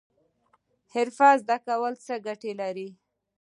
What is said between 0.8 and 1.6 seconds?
حرفه زده